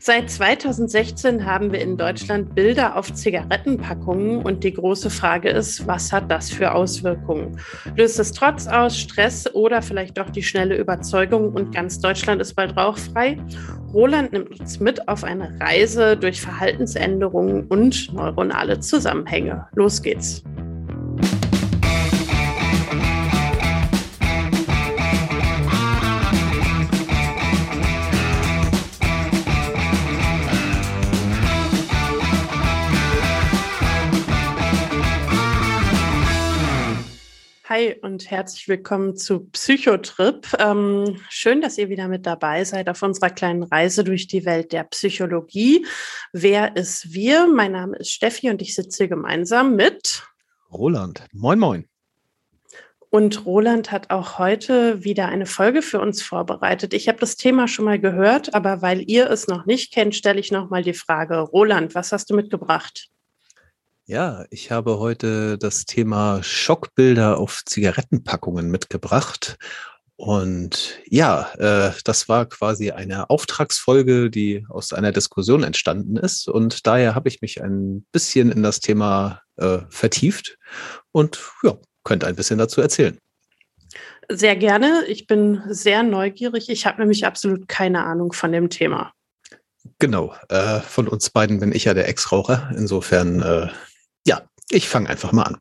[0.00, 6.12] Seit 2016 haben wir in Deutschland Bilder auf Zigarettenpackungen und die große Frage ist, was
[6.12, 7.60] hat das für Auswirkungen?
[7.96, 12.54] Löst es Trotz aus, Stress oder vielleicht doch die schnelle Überzeugung und ganz Deutschland ist
[12.54, 13.38] bald rauchfrei?
[13.92, 19.66] Roland nimmt uns mit auf eine Reise durch Verhaltensänderungen und neuronale Zusammenhänge.
[19.74, 20.44] Los geht's.
[37.78, 40.48] Hi und herzlich willkommen zu Psychotrip.
[40.58, 44.72] Ähm, schön, dass ihr wieder mit dabei seid auf unserer kleinen Reise durch die Welt
[44.72, 45.86] der Psychologie.
[46.32, 47.46] Wer ist wir?
[47.46, 50.26] Mein Name ist Steffi und ich sitze hier gemeinsam mit
[50.72, 51.24] Roland.
[51.32, 51.88] Moin, moin.
[53.10, 56.94] Und Roland hat auch heute wieder eine Folge für uns vorbereitet.
[56.94, 60.40] Ich habe das Thema schon mal gehört, aber weil ihr es noch nicht kennt, stelle
[60.40, 61.38] ich noch mal die Frage.
[61.38, 63.08] Roland, was hast du mitgebracht?
[64.10, 69.58] Ja, ich habe heute das Thema Schockbilder auf Zigarettenpackungen mitgebracht.
[70.16, 76.48] Und ja, äh, das war quasi eine Auftragsfolge, die aus einer Diskussion entstanden ist.
[76.48, 80.56] Und daher habe ich mich ein bisschen in das Thema äh, vertieft
[81.12, 83.18] und ja, könnte ein bisschen dazu erzählen.
[84.30, 85.04] Sehr gerne.
[85.08, 86.70] Ich bin sehr neugierig.
[86.70, 89.12] Ich habe nämlich absolut keine Ahnung von dem Thema.
[89.98, 90.34] Genau.
[90.48, 92.70] Äh, von uns beiden bin ich ja der Ex-Raucher.
[92.74, 93.68] Insofern äh,
[94.28, 95.56] ja, ich fange einfach mal an.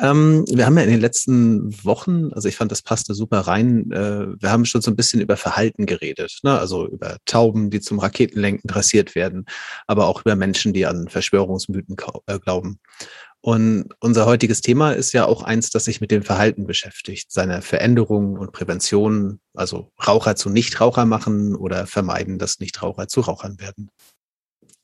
[0.00, 3.92] Ähm, wir haben ja in den letzten Wochen, also ich fand, das passte super rein,
[3.92, 6.58] äh, wir haben schon so ein bisschen über Verhalten geredet, ne?
[6.58, 9.44] also über Tauben, die zum Raketenlenken dressiert werden,
[9.86, 12.80] aber auch über Menschen, die an Verschwörungsmythen äh, glauben.
[13.42, 17.60] Und unser heutiges Thema ist ja auch eins, das sich mit dem Verhalten beschäftigt, seiner
[17.60, 23.90] Veränderung und Prävention, also Raucher zu Nichtraucher machen oder vermeiden, dass Nichtraucher zu Rauchern werden.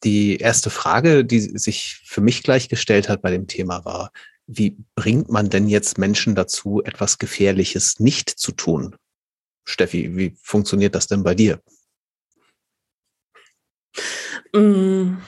[0.05, 4.13] Die erste Frage, die sich für mich gleich gestellt hat bei dem Thema war,
[4.47, 8.97] wie bringt man denn jetzt Menschen dazu, etwas Gefährliches nicht zu tun?
[9.65, 11.61] Steffi, wie funktioniert das denn bei dir?
[14.55, 15.19] Mm,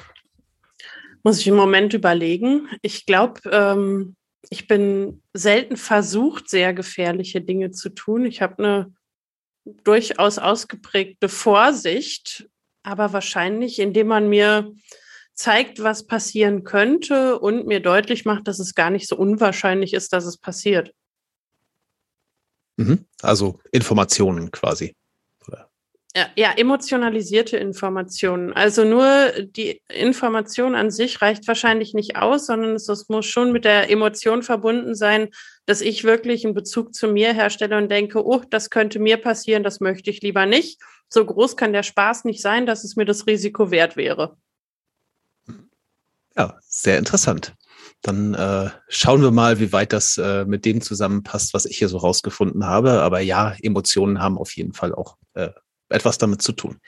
[1.22, 2.68] muss ich im Moment überlegen.
[2.80, 4.16] Ich glaube, ähm,
[4.48, 8.24] ich bin selten versucht, sehr gefährliche Dinge zu tun.
[8.24, 8.94] Ich habe eine
[9.84, 12.48] durchaus ausgeprägte Vorsicht
[12.82, 14.72] aber wahrscheinlich, indem man mir
[15.34, 20.12] zeigt, was passieren könnte und mir deutlich macht, dass es gar nicht so unwahrscheinlich ist,
[20.12, 20.92] dass es passiert.
[22.76, 23.06] Mhm.
[23.22, 24.94] Also Informationen quasi.
[26.16, 28.52] Ja, ja, emotionalisierte Informationen.
[28.52, 33.52] Also nur die Information an sich reicht wahrscheinlich nicht aus, sondern es, es muss schon
[33.52, 35.28] mit der Emotion verbunden sein,
[35.66, 39.62] dass ich wirklich einen Bezug zu mir herstelle und denke, oh, das könnte mir passieren,
[39.62, 40.80] das möchte ich lieber nicht.
[41.12, 44.36] So groß kann der Spaß nicht sein, dass es mir das Risiko wert wäre.
[46.36, 47.54] Ja, sehr interessant.
[48.02, 51.88] Dann äh, schauen wir mal, wie weit das äh, mit dem zusammenpasst, was ich hier
[51.88, 53.02] so rausgefunden habe.
[53.02, 55.50] Aber ja, Emotionen haben auf jeden Fall auch äh,
[55.88, 56.78] etwas damit zu tun.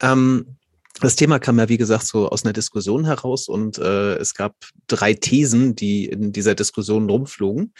[0.00, 0.56] Ähm,
[1.00, 4.54] das Thema kam ja, wie gesagt, so aus einer Diskussion heraus und äh, es gab
[4.86, 7.74] drei Thesen, die in dieser Diskussion rumflogen.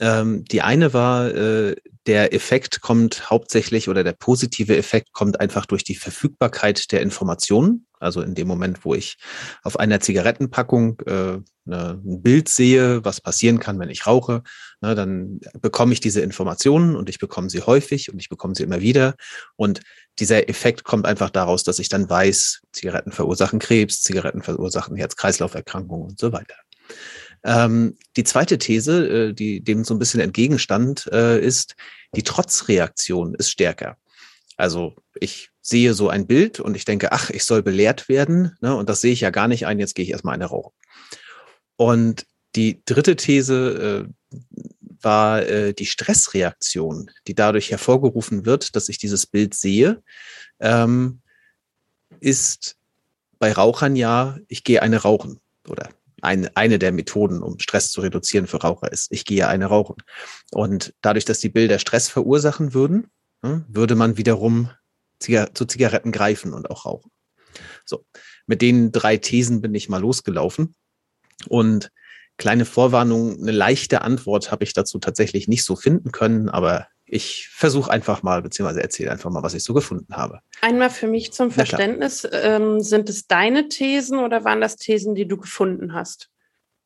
[0.00, 5.66] Ähm, die eine war, äh, der Effekt kommt hauptsächlich oder der positive Effekt kommt einfach
[5.66, 7.86] durch die Verfügbarkeit der Informationen.
[8.00, 9.18] Also in dem Moment, wo ich
[9.62, 14.42] auf einer Zigarettenpackung äh, ne, ein Bild sehe, was passieren kann, wenn ich rauche,
[14.80, 18.62] ne, dann bekomme ich diese Informationen und ich bekomme sie häufig und ich bekomme sie
[18.62, 19.16] immer wieder.
[19.56, 19.82] Und
[20.18, 26.08] dieser Effekt kommt einfach daraus, dass ich dann weiß, Zigaretten verursachen Krebs, Zigaretten verursachen Herz-Kreislauf-Erkrankungen
[26.08, 26.56] und so weiter.
[27.44, 31.74] Ähm, die zweite These, äh, die dem so ein bisschen entgegenstand, äh, ist,
[32.14, 33.96] die Trotzreaktion ist stärker.
[34.56, 38.74] Also ich sehe so ein Bild und ich denke, ach, ich soll belehrt werden, ne,
[38.74, 40.74] und das sehe ich ja gar nicht ein, jetzt gehe ich erstmal eine rauchen.
[41.76, 44.36] Und die dritte These äh,
[45.02, 50.02] war äh, die Stressreaktion, die dadurch hervorgerufen wird, dass ich dieses Bild sehe,
[50.58, 51.20] ähm,
[52.20, 52.76] ist
[53.38, 55.88] bei Rauchern ja, ich gehe eine rauchen oder
[56.22, 59.96] ein, eine der Methoden, um Stress zu reduzieren für Raucher ist, ich gehe eine rauchen.
[60.52, 63.10] Und dadurch, dass die Bilder Stress verursachen würden,
[63.42, 64.70] hm, würde man wiederum
[65.20, 67.10] zu Zigaretten greifen und auch rauchen.
[67.84, 68.04] So,
[68.46, 70.74] mit den drei Thesen bin ich mal losgelaufen.
[71.48, 71.90] Und
[72.38, 77.48] kleine Vorwarnung, eine leichte Antwort habe ich dazu tatsächlich nicht so finden können, aber ich
[77.48, 80.40] versuche einfach mal, beziehungsweise erzähle einfach mal, was ich so gefunden habe.
[80.60, 85.26] Einmal für mich zum Verständnis, ähm, sind es deine Thesen oder waren das Thesen, die
[85.26, 86.30] du gefunden hast?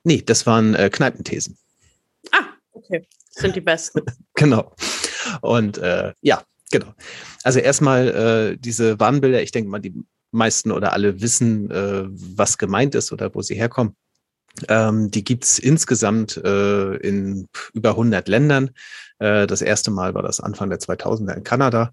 [0.02, 1.58] Nee, das waren äh, Kneipenthesen.
[2.32, 3.06] Ah, okay.
[3.34, 4.00] Das sind die besten.
[4.34, 4.74] genau.
[5.42, 6.94] Und äh, ja, genau.
[7.42, 9.94] Also erstmal äh, diese Warnbilder, ich denke mal, die
[10.30, 13.94] meisten oder alle wissen, äh, was gemeint ist oder wo sie herkommen.
[14.68, 18.70] Ähm, die gibt's insgesamt äh, in über 100 Ländern.
[19.18, 21.92] Äh, das erste Mal war das Anfang der 2000er in Kanada.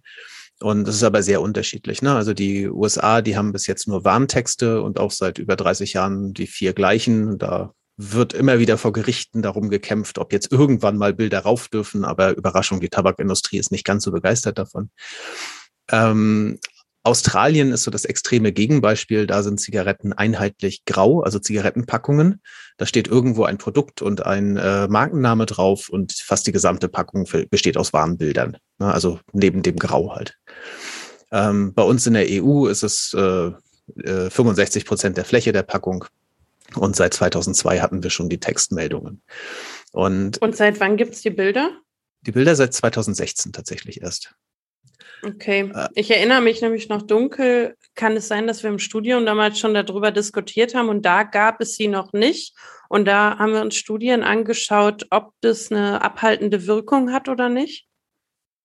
[0.61, 2.03] Und das ist aber sehr unterschiedlich.
[2.03, 2.13] Ne?
[2.13, 6.33] Also die USA, die haben bis jetzt nur Warntexte und auch seit über 30 Jahren
[6.33, 7.39] die vier gleichen.
[7.39, 12.05] Da wird immer wieder vor Gerichten darum gekämpft, ob jetzt irgendwann mal Bilder rauf dürfen.
[12.05, 14.91] Aber Überraschung, die Tabakindustrie ist nicht ganz so begeistert davon.
[15.89, 16.59] Ähm,
[17.03, 19.25] Australien ist so das extreme Gegenbeispiel.
[19.25, 22.41] Da sind Zigaretten einheitlich grau, also Zigarettenpackungen.
[22.77, 27.27] Da steht irgendwo ein Produkt und ein äh, Markenname drauf und fast die gesamte Packung
[27.49, 28.57] besteht aus Warnbildern.
[28.77, 28.93] Ne?
[28.93, 30.37] Also neben dem Grau halt.
[31.31, 33.51] Ähm, bei uns in der EU ist es äh,
[34.03, 36.05] äh, 65 Prozent der Fläche der Packung.
[36.75, 39.21] Und seit 2002 hatten wir schon die Textmeldungen.
[39.91, 41.71] Und, und seit wann gibt es die Bilder?
[42.21, 44.35] Die Bilder seit 2016 tatsächlich erst.
[45.23, 45.71] Okay.
[45.73, 45.87] Äh.
[45.95, 47.75] Ich erinnere mich nämlich noch dunkel.
[47.95, 51.61] Kann es sein, dass wir im Studium damals schon darüber diskutiert haben und da gab
[51.61, 52.55] es sie noch nicht?
[52.89, 57.87] Und da haben wir uns Studien angeschaut, ob das eine abhaltende Wirkung hat oder nicht?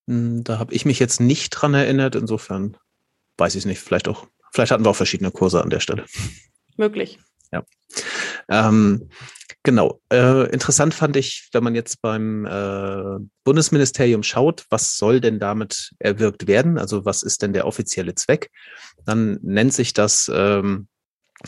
[0.08, 2.14] Hm, da habe ich mich jetzt nicht dran erinnert.
[2.14, 2.76] Insofern
[3.38, 3.80] weiß ich es nicht.
[3.80, 6.06] Vielleicht auch, vielleicht hatten wir auch verschiedene Kurse an der Stelle.
[6.76, 7.18] Möglich.
[8.48, 8.68] Ja.
[8.68, 9.08] Ähm,
[9.66, 10.00] Genau.
[10.12, 15.90] Äh, interessant fand ich, wenn man jetzt beim äh, Bundesministerium schaut, was soll denn damit
[15.98, 16.78] erwirkt werden?
[16.78, 18.52] Also was ist denn der offizielle Zweck?
[19.06, 20.86] Dann nennt sich das ähm,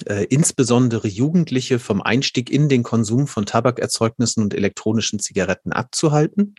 [0.07, 6.57] äh, insbesondere Jugendliche vom Einstieg in den Konsum von Tabakerzeugnissen und elektronischen Zigaretten abzuhalten.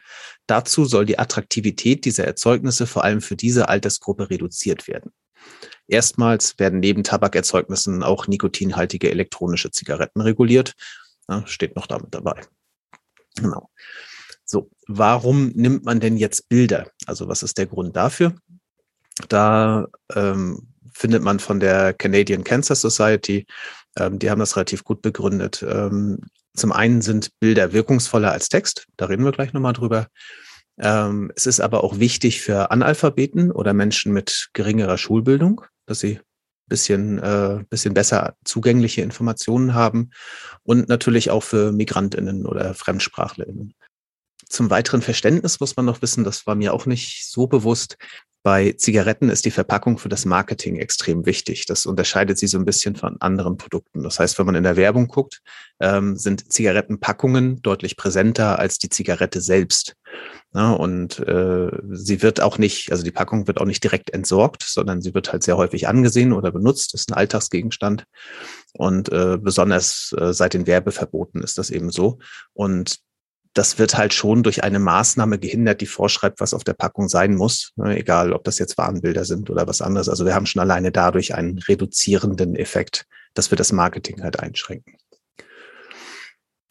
[0.48, 5.12] Dazu soll die Attraktivität dieser Erzeugnisse vor allem für diese Altersgruppe reduziert werden.
[5.90, 10.76] Erstmals werden neben Tabakerzeugnissen auch nikotinhaltige elektronische Zigaretten reguliert
[11.30, 12.42] ja, steht noch damit dabei.
[13.36, 13.70] Genau.
[14.44, 16.90] So, warum nimmt man denn jetzt Bilder?
[17.06, 18.36] Also was ist der Grund dafür?
[19.28, 23.46] Da ähm, findet man von der Canadian Cancer Society,
[23.98, 25.64] ähm, die haben das relativ gut begründet.
[25.68, 26.20] Ähm,
[26.56, 30.08] zum einen sind Bilder wirkungsvoller als Text, da reden wir gleich nochmal drüber.
[30.80, 36.20] Ähm, es ist aber auch wichtig für Analphabeten oder Menschen mit geringerer Schulbildung, dass sie
[36.68, 40.12] bisschen, äh, bisschen besser zugängliche Informationen haben
[40.64, 43.74] und natürlich auch für Migrantinnen oder Fremdsprachlerinnen.
[44.50, 47.98] Zum weiteren Verständnis muss man noch wissen, das war mir auch nicht so bewusst,
[48.42, 51.66] bei Zigaretten ist die Verpackung für das Marketing extrem wichtig.
[51.66, 54.02] Das unterscheidet sie so ein bisschen von anderen Produkten.
[54.02, 55.42] Das heißt, wenn man in der Werbung guckt,
[55.82, 59.96] ähm, sind Zigarettenpackungen deutlich präsenter als die Zigarette selbst.
[60.56, 64.64] Ja, und äh, sie wird auch nicht, also die Packung wird auch nicht direkt entsorgt,
[64.64, 68.06] sondern sie wird halt sehr häufig angesehen oder benutzt, ist ein Alltagsgegenstand.
[68.74, 72.20] Und äh, besonders äh, seit den Werbeverboten ist das eben so.
[72.54, 73.00] Und
[73.54, 77.36] das wird halt schon durch eine Maßnahme gehindert, die vorschreibt, was auf der Packung sein
[77.36, 80.10] muss, ne, egal ob das jetzt Warnbilder sind oder was anderes.
[80.10, 84.96] Also wir haben schon alleine dadurch einen reduzierenden Effekt, dass wir das Marketing halt einschränken.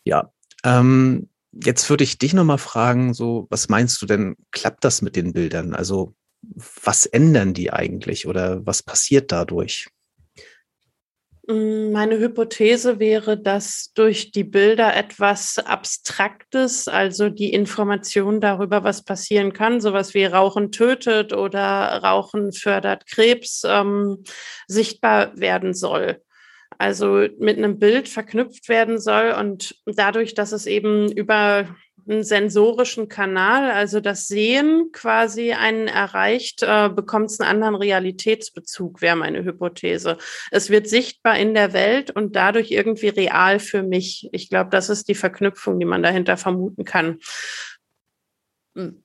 [0.04, 0.32] Ja,
[0.64, 5.16] ähm, jetzt würde ich dich nochmal fragen, so, was meinst du denn, klappt das mit
[5.16, 5.74] den Bildern?
[5.74, 6.14] Also
[6.84, 9.88] was ändern die eigentlich oder was passiert dadurch?
[11.48, 19.02] Mm, meine Hypothese wäre, dass durch die Bilder etwas Abstraktes, also die Information darüber, was
[19.02, 21.62] passieren kann, sowas wie Rauchen tötet oder
[22.04, 24.24] Rauchen fördert Krebs, ähm,
[24.66, 26.22] sichtbar werden soll.
[26.76, 31.74] Also mit einem Bild verknüpft werden soll und dadurch, dass es eben über
[32.08, 39.02] einen sensorischen Kanal, also das Sehen quasi einen erreicht, äh, bekommt es einen anderen Realitätsbezug,
[39.02, 40.16] wäre meine Hypothese.
[40.50, 44.28] Es wird sichtbar in der Welt und dadurch irgendwie real für mich.
[44.32, 47.18] Ich glaube, das ist die Verknüpfung, die man dahinter vermuten kann.
[48.74, 49.04] Hm.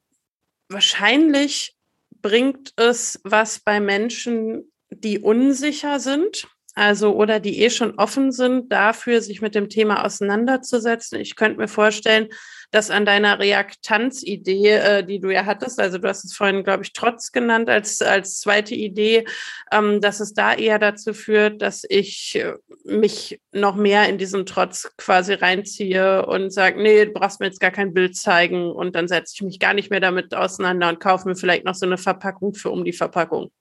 [0.70, 1.76] Wahrscheinlich
[2.22, 8.72] bringt es was bei Menschen, die unsicher sind also oder die eh schon offen sind
[8.72, 11.20] dafür, sich mit dem Thema auseinanderzusetzen.
[11.20, 12.30] Ich könnte mir vorstellen,
[12.74, 16.84] dass an deiner Reaktanzidee, äh, die du ja hattest, also du hast es vorhin, glaube
[16.84, 19.26] ich, Trotz genannt als, als zweite Idee,
[19.72, 24.48] ähm, dass es da eher dazu führt, dass ich äh, mich noch mehr in diesen
[24.48, 28.96] Trotz quasi reinziehe und sage, nee, du brauchst mir jetzt gar kein Bild zeigen und
[28.96, 31.86] dann setze ich mich gar nicht mehr damit auseinander und kaufe mir vielleicht noch so
[31.86, 33.52] eine Verpackung für um die Verpackung.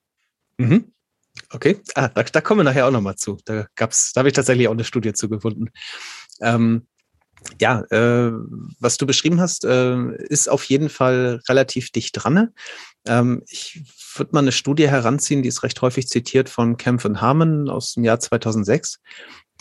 [0.57, 0.91] Mhm.
[1.51, 3.37] Okay, ah, da, da, kommen wir nachher auch nochmal zu.
[3.45, 5.69] Da da habe ich tatsächlich auch eine Studie zu gefunden.
[6.41, 6.87] Ähm,
[7.59, 8.31] ja, äh,
[8.79, 12.49] was du beschrieben hast, äh, ist auf jeden Fall relativ dicht dran.
[13.05, 13.83] Ähm, ich
[14.15, 17.93] würde mal eine Studie heranziehen, die ist recht häufig zitiert von Kempf und Harmon aus
[17.93, 18.99] dem Jahr 2006.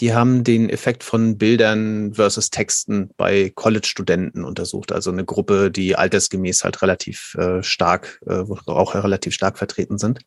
[0.00, 5.96] Die haben den Effekt von Bildern versus Texten bei College-Studenten untersucht, also eine Gruppe, die
[5.96, 10.20] altersgemäß halt relativ äh, stark, äh, auch relativ stark vertreten sind.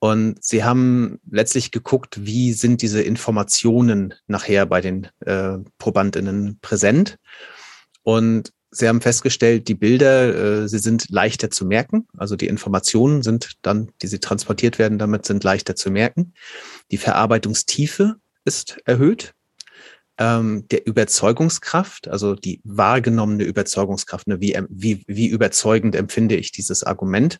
[0.00, 7.18] Und sie haben letztlich geguckt, wie sind diese Informationen nachher bei den äh, Probandinnen präsent.
[8.02, 12.08] Und sie haben festgestellt, die Bilder, äh, sie sind leichter zu merken.
[12.16, 16.32] Also die Informationen sind dann, die sie transportiert werden, damit sind leichter zu merken.
[16.90, 18.16] Die Verarbeitungstiefe
[18.46, 19.34] ist erhöht.
[20.16, 26.84] Ähm, der Überzeugungskraft, also die wahrgenommene Überzeugungskraft, ne, wie, wie, wie überzeugend empfinde ich dieses
[26.84, 27.38] Argument,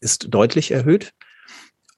[0.00, 1.12] ist deutlich erhöht.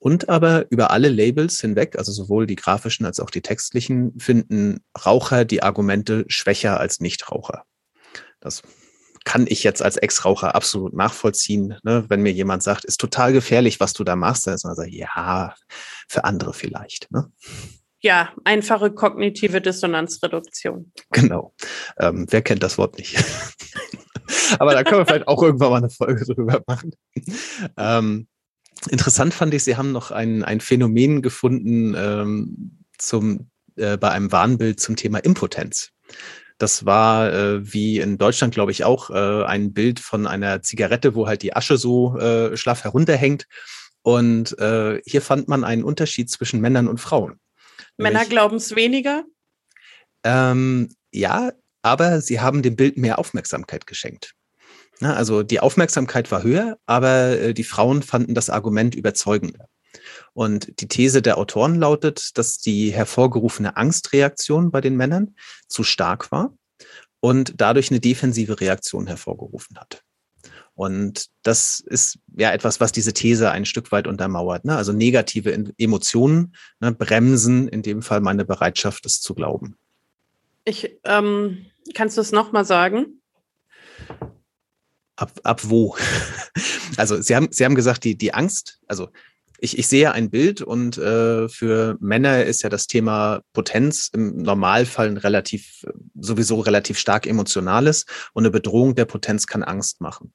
[0.02, 4.80] Und aber über alle Labels hinweg, also sowohl die grafischen als auch die textlichen, finden
[5.06, 7.66] Raucher die Argumente schwächer als Nichtraucher.
[8.40, 8.62] Das
[9.25, 11.76] kann ich jetzt als Ex-Raucher absolut nachvollziehen.
[11.85, 12.04] Ne?
[12.09, 14.82] Wenn mir jemand sagt, ist total gefährlich, was du da machst, dann ist man so,
[14.82, 15.54] ja,
[16.09, 17.09] für andere vielleicht.
[17.12, 17.30] Ne?
[18.00, 20.90] Ja, einfache kognitive Dissonanzreduktion.
[21.12, 21.54] Genau.
[22.00, 23.23] Ähm, wer kennt das Wort nicht?
[24.59, 26.90] Aber da können wir vielleicht auch irgendwann mal eine Folge drüber machen.
[27.76, 28.26] Ähm,
[28.90, 34.32] Interessant fand ich, Sie haben noch ein, ein Phänomen gefunden ähm, zum, äh, bei einem
[34.32, 35.90] Warnbild zum Thema Impotenz.
[36.58, 41.14] Das war äh, wie in Deutschland, glaube ich, auch äh, ein Bild von einer Zigarette,
[41.14, 43.46] wo halt die Asche so äh, schlaff herunterhängt.
[44.02, 47.38] Und äh, hier fand man einen Unterschied zwischen Männern und Frauen.
[47.96, 49.24] Männer glauben es weniger?
[50.24, 51.52] Ähm, ja,
[51.82, 54.34] aber sie haben dem Bild mehr Aufmerksamkeit geschenkt.
[55.02, 59.66] Ne, also die Aufmerksamkeit war höher, aber äh, die Frauen fanden das Argument überzeugender.
[60.32, 65.35] Und die These der Autoren lautet, dass die hervorgerufene Angstreaktion bei den Männern
[65.66, 66.54] zu stark war
[67.18, 70.04] und dadurch eine defensive Reaktion hervorgerufen hat.
[70.75, 74.64] Und das ist ja etwas, was diese These ein Stück weit untermauert.
[74.64, 74.76] Ne?
[74.76, 79.76] Also negative Emotionen ne, bremsen in dem Fall meine Bereitschaft, es zu glauben.
[80.64, 83.21] Ich, ähm, kannst du es nochmal sagen?
[85.22, 85.96] Ab, ab wo?
[86.96, 89.08] also Sie haben, Sie haben gesagt, die, die Angst, also
[89.58, 94.38] ich, ich sehe ein Bild und äh, für Männer ist ja das Thema Potenz im
[94.38, 95.86] Normalfall ein relativ,
[96.18, 100.34] sowieso relativ stark emotionales und eine Bedrohung der Potenz kann Angst machen.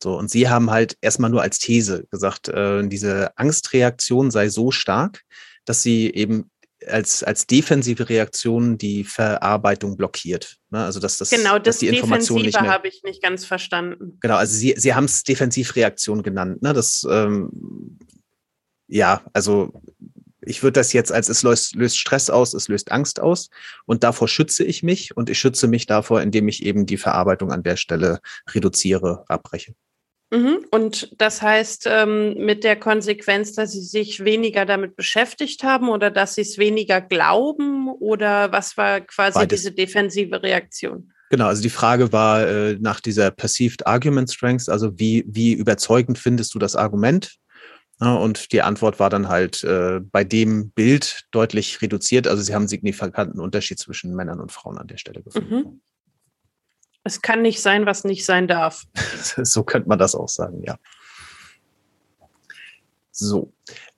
[0.00, 4.70] So, und Sie haben halt erstmal nur als These gesagt, äh, diese Angstreaktion sei so
[4.70, 5.22] stark,
[5.64, 6.48] dass sie eben
[6.86, 10.58] als, als defensive Reaktion die Verarbeitung blockiert.
[10.70, 10.84] Ne?
[10.84, 14.18] Also dass das genau das dass die Information nicht mehr habe ich nicht ganz verstanden.
[14.20, 16.62] Genau, also Sie, Sie haben es Defensivreaktion genannt.
[16.62, 16.72] Ne?
[16.72, 17.98] Das ähm,
[18.86, 19.72] ja, also
[20.40, 23.50] ich würde das jetzt als es löst, löst Stress aus, es löst Angst aus
[23.84, 27.52] und davor schütze ich mich und ich schütze mich davor, indem ich eben die Verarbeitung
[27.52, 29.74] an der Stelle reduziere, abbreche.
[30.30, 30.66] Mhm.
[30.70, 36.10] Und das heißt, ähm, mit der Konsequenz, dass Sie sich weniger damit beschäftigt haben oder
[36.10, 39.62] dass Sie es weniger glauben oder was war quasi Beides.
[39.62, 41.12] diese defensive Reaktion?
[41.30, 46.18] Genau, also die Frage war äh, nach dieser Perceived Argument Strength, also wie, wie überzeugend
[46.18, 47.36] findest du das Argument?
[48.00, 52.28] Ja, und die Antwort war dann halt äh, bei dem Bild deutlich reduziert.
[52.28, 55.54] Also sie haben einen signifikanten Unterschied zwischen Männern und Frauen an der Stelle gefunden.
[55.54, 55.80] Mhm.
[57.08, 58.84] Es kann nicht sein, was nicht sein darf.
[59.42, 60.78] so könnte man das auch sagen, ja.
[63.10, 63.52] So.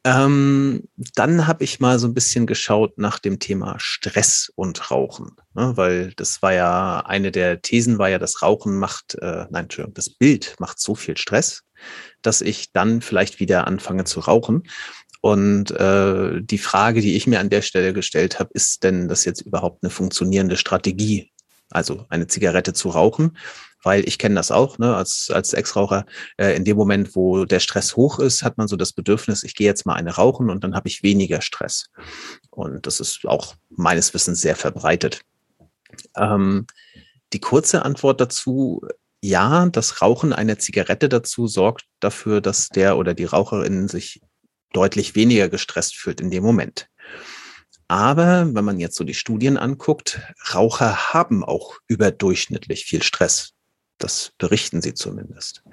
[0.04, 5.32] Ähm, dann habe ich mal so ein bisschen geschaut nach dem Thema Stress und Rauchen,
[5.54, 5.72] ne?
[5.76, 9.92] weil das war ja eine der Thesen war ja, das Rauchen macht, äh, nein, Entschuldigung,
[9.92, 11.64] das Bild macht so viel Stress,
[12.22, 14.62] dass ich dann vielleicht wieder anfange zu rauchen.
[15.20, 19.26] Und äh, die Frage, die ich mir an der Stelle gestellt habe, ist denn das
[19.26, 21.30] jetzt überhaupt eine funktionierende Strategie,
[21.70, 23.36] also eine Zigarette zu rauchen,
[23.82, 26.04] weil ich kenne das auch, ne, als, als Ex-Raucher,
[26.36, 29.54] äh, in dem Moment, wo der Stress hoch ist, hat man so das Bedürfnis, ich
[29.54, 31.86] gehe jetzt mal eine rauchen und dann habe ich weniger Stress.
[32.50, 35.22] Und das ist auch meines Wissens sehr verbreitet.
[36.16, 36.66] Ähm,
[37.32, 38.82] die kurze Antwort dazu,
[39.22, 44.20] ja, das Rauchen einer Zigarette dazu sorgt dafür, dass der oder die Raucherin sich
[44.72, 46.88] deutlich weniger gestresst fühlt in dem Moment.
[47.90, 50.20] Aber wenn man jetzt so die Studien anguckt,
[50.54, 53.50] Raucher haben auch überdurchschnittlich viel Stress.
[53.98, 55.64] Das berichten sie zumindest.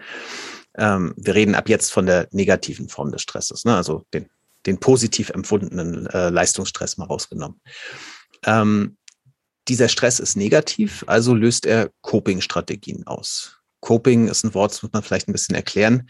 [0.75, 3.75] Ähm, wir reden ab jetzt von der negativen Form des Stresses, ne?
[3.75, 4.31] also den,
[4.65, 7.61] den positiv empfundenen äh, Leistungsstress mal rausgenommen.
[8.45, 8.97] Ähm,
[9.67, 13.59] dieser Stress ist negativ, also löst er Coping-Strategien aus.
[13.87, 16.09] Coping ist ein Wort, das muss man vielleicht ein bisschen erklären.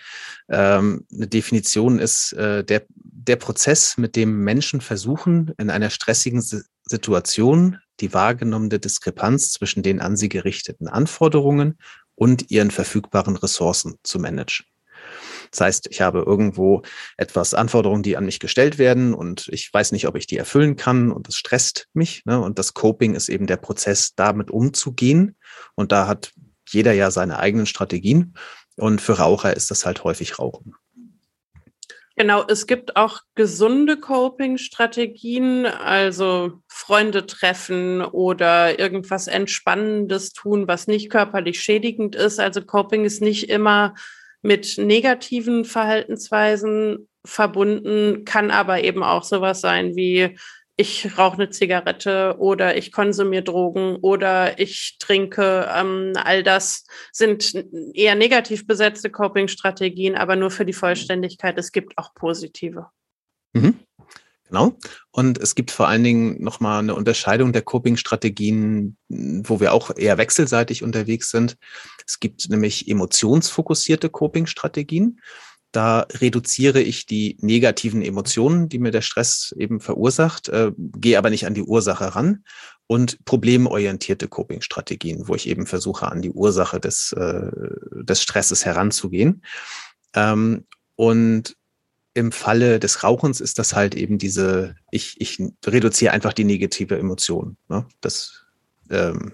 [0.50, 6.42] Ähm, eine Definition ist äh, der, der Prozess, mit dem Menschen versuchen, in einer stressigen
[6.42, 11.78] Situation die wahrgenommene Diskrepanz zwischen den an sie gerichteten Anforderungen
[12.16, 14.66] und ihren verfügbaren Ressourcen zu managen.
[15.52, 16.82] Das heißt, ich habe irgendwo
[17.16, 20.78] etwas Anforderungen, die an mich gestellt werden und ich weiß nicht, ob ich die erfüllen
[20.78, 22.26] kann und das stresst mich.
[22.26, 22.42] Ne?
[22.42, 25.36] Und das Coping ist eben der Prozess, damit umzugehen.
[25.76, 26.34] Und da hat
[26.70, 28.36] jeder ja seine eigenen Strategien.
[28.76, 30.76] Und für Raucher ist das halt häufig Rauchen.
[32.16, 41.12] Genau, es gibt auch gesunde Coping-Strategien, also Freunde treffen oder irgendwas Entspannendes tun, was nicht
[41.12, 42.40] körperlich schädigend ist.
[42.40, 43.94] Also Coping ist nicht immer
[44.42, 50.40] mit negativen Verhaltensweisen verbunden, kann aber eben auch sowas sein wie
[50.80, 55.68] ich rauche eine Zigarette oder ich konsumiere Drogen oder ich trinke.
[55.76, 57.54] Ähm, all das sind
[57.94, 61.58] eher negativ besetzte Coping-Strategien, aber nur für die Vollständigkeit.
[61.58, 62.88] Es gibt auch positive.
[63.54, 63.80] Mhm.
[64.48, 64.78] Genau.
[65.12, 70.18] Und es gibt vor allen Dingen nochmal eine Unterscheidung der Coping-Strategien, wo wir auch eher
[70.18, 71.58] wechselseitig unterwegs sind.
[72.06, 75.20] Es gibt nämlich emotionsfokussierte Coping-Strategien.
[75.72, 81.30] Da reduziere ich die negativen Emotionen, die mir der Stress eben verursacht, äh, gehe aber
[81.30, 82.44] nicht an die Ursache ran.
[82.90, 87.52] Und problemorientierte Coping-Strategien, wo ich eben versuche, an die Ursache des, äh,
[88.04, 89.44] des Stresses heranzugehen.
[90.14, 91.58] Ähm, und
[92.18, 96.98] im Falle des Rauchens ist das halt eben diese, ich, ich reduziere einfach die negative
[96.98, 97.58] Emotion.
[97.70, 97.86] Ne?
[98.02, 98.46] Das,
[98.90, 99.34] ähm,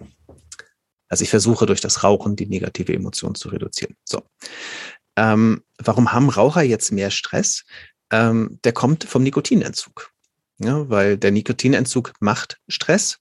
[1.07, 3.95] also ich versuche durch das Rauchen die negative Emotion zu reduzieren.
[4.03, 4.23] So.
[5.15, 7.63] Ähm, warum haben Raucher jetzt mehr Stress?
[8.11, 10.11] Ähm, der kommt vom Nikotinentzug.
[10.59, 13.19] Ja, weil der Nikotinentzug macht Stress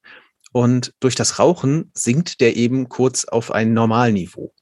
[0.52, 4.54] und durch das Rauchen sinkt der eben kurz auf ein Normalniveau.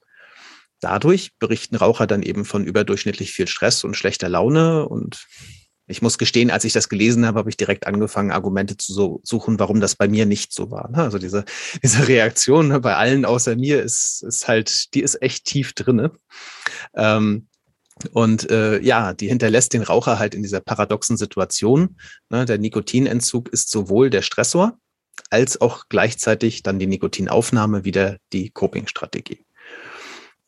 [0.79, 5.27] Dadurch berichten Raucher dann eben von überdurchschnittlich viel Stress und schlechter Laune und
[5.91, 9.59] ich muss gestehen, als ich das gelesen habe, habe ich direkt angefangen, Argumente zu suchen,
[9.59, 10.89] warum das bei mir nicht so war.
[10.89, 10.97] Ne?
[10.97, 11.45] Also diese,
[11.83, 16.11] diese Reaktion ne, bei allen außer mir ist, ist halt, die ist echt tief drinne.
[16.95, 17.47] Ähm,
[18.13, 21.97] und äh, ja, die hinterlässt den Raucher halt in dieser paradoxen Situation.
[22.29, 22.45] Ne?
[22.45, 24.79] Der Nikotinentzug ist sowohl der Stressor
[25.29, 29.45] als auch gleichzeitig dann die Nikotinaufnahme wieder die Coping-Strategie.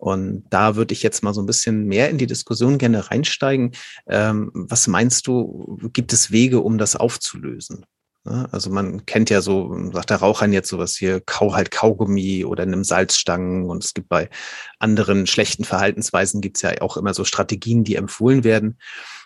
[0.04, 3.72] Und da würde ich jetzt mal so ein bisschen mehr in die Diskussion gerne reinsteigen.
[4.06, 7.86] Ähm, was meinst du, gibt es Wege, um das aufzulösen?
[8.26, 12.64] Also man kennt ja so, sagt der Rauchern jetzt sowas hier, kau halt Kaugummi oder
[12.64, 14.30] einem Salzstangen und es gibt bei
[14.78, 18.80] anderen schlechten Verhaltensweisen gibt es ja auch immer so Strategien, die empfohlen werden.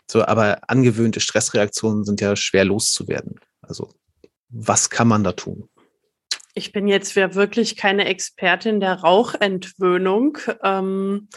[0.07, 3.39] So, aber angewöhnte Stressreaktionen sind ja schwer loszuwerden.
[3.61, 3.89] Also
[4.49, 5.69] was kann man da tun?
[6.57, 10.39] Ich bin jetzt wirklich keine Expertin der Rauchentwöhnung.
[10.63, 11.29] Ähm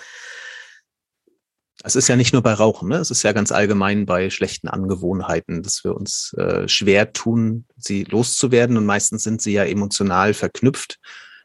[1.85, 2.97] es ist ja nicht nur bei Rauchen, ne?
[2.97, 8.05] es ist ja ganz allgemein bei schlechten Angewohnheiten, dass wir uns äh, schwer tun, sie
[8.05, 8.79] loszuwerden.
[8.79, 10.99] Und meistens sind sie ja emotional verknüpft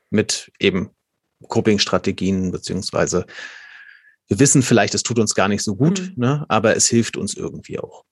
[0.09, 0.91] mit eben
[1.47, 3.25] Coping-Strategien, beziehungsweise
[4.27, 6.13] wir wissen vielleicht, es tut uns gar nicht so gut, mhm.
[6.15, 6.45] ne?
[6.47, 8.05] aber es hilft uns irgendwie auch.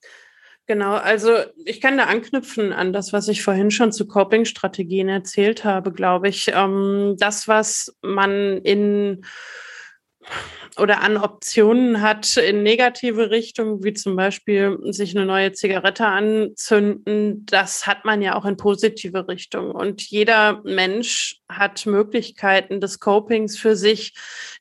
[0.66, 5.66] Genau, also ich kann da anknüpfen an das, was ich vorhin schon zu Coping-Strategien erzählt
[5.66, 6.52] habe, glaube ich.
[6.54, 9.26] Ähm, das, was man in
[10.80, 17.46] oder an Optionen hat in negative Richtung, wie zum Beispiel sich eine neue Zigarette anzünden,
[17.46, 19.72] das hat man ja auch in positive Richtung.
[19.72, 24.16] Und jeder Mensch hat Möglichkeiten des Copings für sich,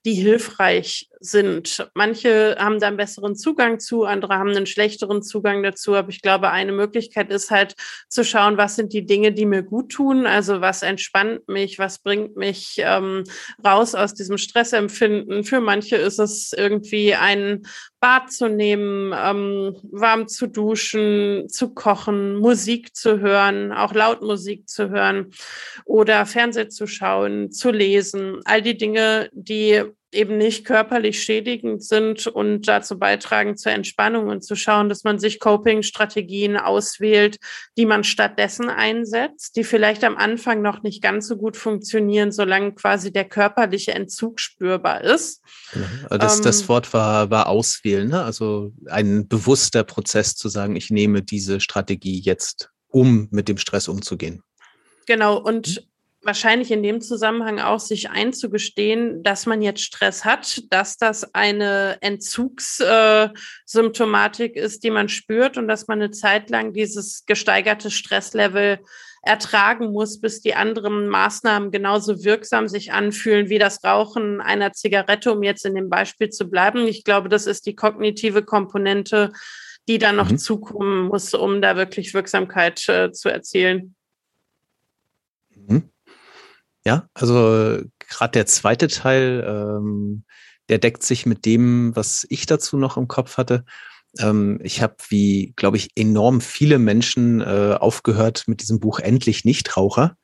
[0.04, 1.88] die hilfreich sind.
[1.94, 5.94] Manche haben da einen besseren Zugang zu, andere haben einen schlechteren Zugang dazu.
[5.94, 7.74] Aber ich glaube, eine Möglichkeit ist halt
[8.08, 10.26] zu schauen, was sind die Dinge, die mir gut tun.
[10.26, 13.24] Also was entspannt mich, was bringt mich ähm,
[13.64, 15.44] raus aus diesem Stressempfinden.
[15.44, 17.62] Für manche ist es irgendwie ein
[18.02, 24.68] Bad zu nehmen, ähm, warm zu duschen, zu kochen, Musik zu hören, auch laut Musik
[24.68, 25.30] zu hören
[25.84, 28.40] oder Fernsehen zu schauen, zu lesen.
[28.44, 34.44] All die Dinge, die eben nicht körperlich schädigend sind und dazu beitragen zur Entspannung und
[34.44, 37.38] zu schauen, dass man sich Coping-Strategien auswählt,
[37.78, 42.72] die man stattdessen einsetzt, die vielleicht am Anfang noch nicht ganz so gut funktionieren, solange
[42.74, 45.42] quasi der körperliche Entzug spürbar ist.
[45.72, 46.18] Genau.
[46.18, 48.22] Das, ähm, das Wort war, war auswählen, ne?
[48.22, 53.88] also ein bewusster Prozess zu sagen, ich nehme diese Strategie jetzt, um mit dem Stress
[53.88, 54.42] umzugehen.
[55.06, 55.91] Genau, und mhm
[56.22, 61.98] wahrscheinlich in dem Zusammenhang auch sich einzugestehen, dass man jetzt Stress hat, dass das eine
[62.00, 68.78] Entzugssymptomatik ist, die man spürt und dass man eine Zeit lang dieses gesteigerte Stresslevel
[69.22, 75.32] ertragen muss, bis die anderen Maßnahmen genauso wirksam sich anfühlen wie das Rauchen einer Zigarette,
[75.32, 76.88] um jetzt in dem Beispiel zu bleiben.
[76.88, 79.30] Ich glaube, das ist die kognitive Komponente,
[79.88, 80.38] die dann noch mhm.
[80.38, 83.94] zukommen muss, um da wirklich Wirksamkeit äh, zu erzielen.
[86.84, 90.24] Ja, also gerade der zweite Teil, ähm,
[90.68, 93.64] der deckt sich mit dem, was ich dazu noch im Kopf hatte.
[94.18, 99.44] Ähm, ich habe, wie glaube ich, enorm viele Menschen äh, aufgehört mit diesem Buch Endlich
[99.44, 100.16] Nichtraucher.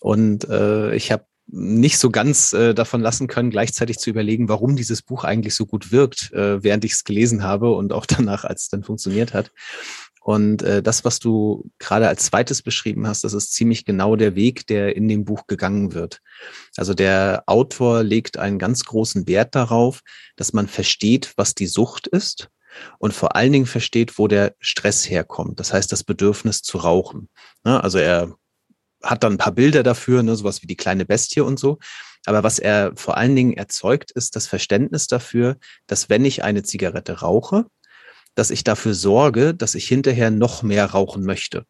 [0.00, 4.76] Und äh, ich habe nicht so ganz äh, davon lassen können, gleichzeitig zu überlegen, warum
[4.76, 8.44] dieses Buch eigentlich so gut wirkt, äh, während ich es gelesen habe und auch danach,
[8.44, 9.50] als es dann funktioniert hat.
[10.28, 14.34] Und äh, das, was du gerade als zweites beschrieben hast, das ist ziemlich genau der
[14.34, 16.20] Weg, der in dem Buch gegangen wird.
[16.76, 20.00] Also der Autor legt einen ganz großen Wert darauf,
[20.36, 22.50] dass man versteht, was die Sucht ist
[22.98, 25.60] und vor allen Dingen versteht, wo der Stress herkommt.
[25.60, 27.30] Das heißt, das Bedürfnis zu rauchen.
[27.64, 27.82] Ne?
[27.82, 28.34] Also er
[29.02, 31.78] hat dann ein paar Bilder dafür, ne, sowas wie die kleine Bestie und so.
[32.26, 36.64] Aber was er vor allen Dingen erzeugt, ist das Verständnis dafür, dass wenn ich eine
[36.64, 37.64] Zigarette rauche,
[38.38, 41.64] dass ich dafür sorge, dass ich hinterher noch mehr rauchen möchte.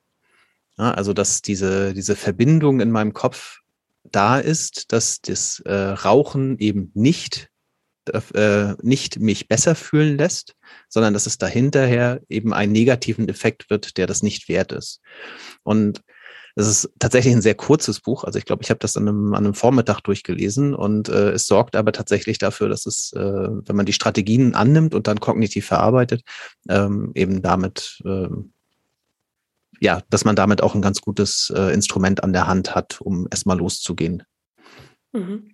[0.77, 3.61] Ja, also dass diese, diese Verbindung in meinem Kopf
[4.05, 7.49] da ist, dass das äh, Rauchen eben nicht,
[8.35, 10.57] äh, nicht mich besser fühlen lässt,
[10.91, 15.01] sondern dass es dahinterher eben einen negativen Effekt wird, der das nicht wert ist.
[15.63, 16.03] Und
[16.59, 18.25] es ist tatsächlich ein sehr kurzes Buch.
[18.25, 21.47] Also ich glaube, ich habe das an einem, an einem Vormittag durchgelesen und äh, es
[21.47, 25.67] sorgt aber tatsächlich dafür, dass es, äh, wenn man die Strategien annimmt und dann kognitiv
[25.67, 26.23] verarbeitet,
[26.69, 28.27] ähm, eben damit, äh,
[29.81, 33.29] ja, dass man damit auch ein ganz gutes äh, Instrument an der Hand hat, um
[33.31, 34.25] erstmal loszugehen.
[35.13, 35.53] Mhm.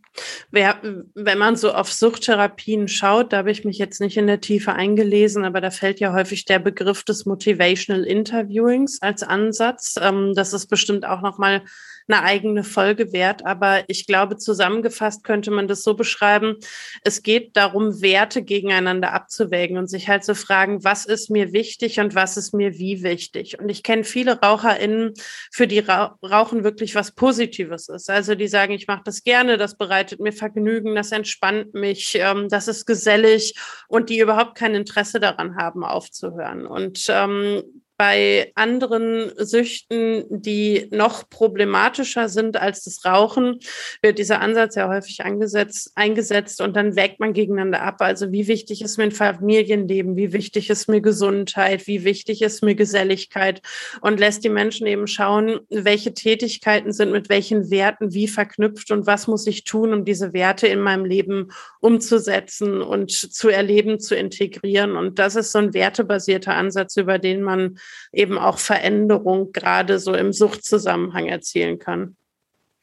[0.51, 0.81] Wer,
[1.15, 4.73] wenn man so auf Suchttherapien schaut, da habe ich mich jetzt nicht in der Tiefe
[4.73, 9.97] eingelesen, aber da fällt ja häufig der Begriff des Motivational Interviewings als Ansatz.
[10.01, 11.63] Ähm, das ist bestimmt auch nochmal
[12.09, 13.47] eine eigene Folge wert.
[13.47, 16.57] Aber ich glaube, zusammengefasst könnte man das so beschreiben.
[17.03, 22.01] Es geht darum, Werte gegeneinander abzuwägen und sich halt zu fragen, was ist mir wichtig
[22.01, 23.59] und was ist mir wie wichtig.
[23.59, 25.13] Und ich kenne viele RaucherInnen,
[25.51, 28.11] für die Rauchen wirklich was Positives ist.
[28.11, 32.49] Also die sagen, ich mache das gerne, das bereitet mir Vergnügen, das entspannt mich, ähm,
[32.49, 33.55] das ist gesellig
[33.89, 36.67] und die überhaupt kein Interesse daran haben, aufzuhören.
[36.67, 37.63] Und ähm,
[38.07, 43.61] bei anderen Süchten, die noch problematischer sind als das Rauchen,
[44.03, 48.03] wird dieser Ansatz ja häufig angesetzt, eingesetzt und dann wägt man gegeneinander ab.
[48.03, 52.63] Also wie wichtig ist mir ein Familienleben, wie wichtig ist mir Gesundheit, wie wichtig ist
[52.63, 53.63] mir Geselligkeit
[54.03, 59.07] und lässt die Menschen eben schauen, welche Tätigkeiten sind mit welchen Werten wie verknüpft und
[59.07, 64.15] was muss ich tun, um diese Werte in meinem Leben umzusetzen und zu erleben, zu
[64.15, 64.95] integrieren.
[64.95, 67.79] Und das ist so ein wertebasierter Ansatz, über den man
[68.13, 72.17] eben auch Veränderung gerade so im Suchtzusammenhang erzielen kann.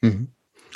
[0.00, 0.28] Mhm.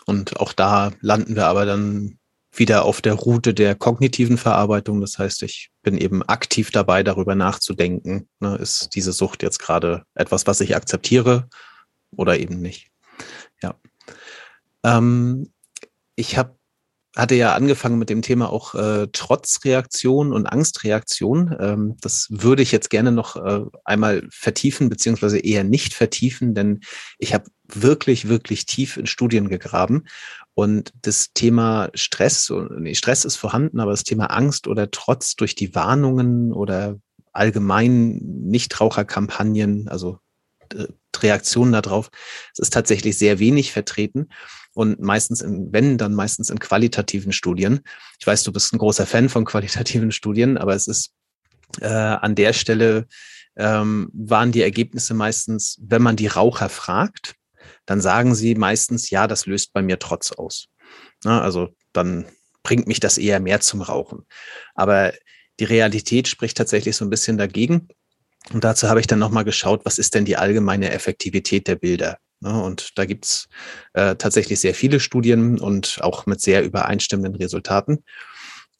[0.07, 2.18] Und auch da landen wir aber dann
[2.53, 5.01] wieder auf der Route der kognitiven Verarbeitung.
[5.01, 8.29] Das heißt, ich bin eben aktiv dabei, darüber nachzudenken.
[8.40, 11.49] Ne, ist diese Sucht jetzt gerade etwas, was ich akzeptiere
[12.12, 12.90] oder eben nicht?
[13.62, 13.75] Ja.
[14.85, 15.53] Ähm,
[16.14, 16.56] ich habe
[17.17, 21.57] hatte ja angefangen mit dem Thema auch äh, Trotzreaktion und Angstreaktion.
[21.59, 26.81] Ähm, das würde ich jetzt gerne noch äh, einmal vertiefen, beziehungsweise eher nicht vertiefen, denn
[27.19, 30.05] ich habe wirklich, wirklich tief in Studien gegraben.
[30.55, 35.55] Und das Thema Stress, nee, Stress ist vorhanden, aber das Thema Angst oder Trotz durch
[35.55, 36.97] die Warnungen oder
[37.33, 40.19] allgemein Nichtraucherkampagnen, also
[40.75, 40.87] äh,
[41.19, 42.11] Reaktionen darauf,
[42.53, 44.29] es ist tatsächlich sehr wenig vertreten
[44.77, 47.81] und meistens in, wenn, dann meistens in qualitativen Studien.
[48.21, 51.12] Ich weiß, du bist ein großer Fan von qualitativen Studien, aber es ist
[51.81, 53.07] äh, an der Stelle
[53.57, 57.37] ähm, waren die Ergebnisse meistens, wenn man die Raucher fragt,
[57.87, 60.67] dann sagen sie meistens, ja, das löst bei mir Trotz aus.
[61.25, 62.27] Na, also dann
[62.62, 64.27] bringt mich das eher mehr zum Rauchen.
[64.75, 65.15] Aber
[65.59, 67.89] die Realität spricht tatsächlich so ein bisschen dagegen.
[68.53, 72.19] Und dazu habe ich dann nochmal geschaut, was ist denn die allgemeine Effektivität der Bilder?
[72.53, 73.49] Und da gibt's
[73.95, 78.05] äh, tatsächlich sehr viele Studien und auch mit sehr übereinstimmenden Resultaten.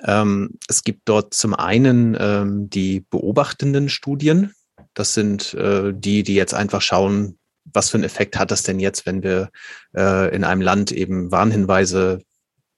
[0.05, 4.53] Ähm, es gibt dort zum einen ähm, die beobachtenden Studien.
[4.95, 8.79] Das sind äh, die, die jetzt einfach schauen, was für einen Effekt hat das denn
[8.79, 9.51] jetzt, wenn wir
[9.97, 12.21] äh, in einem Land eben Warnhinweise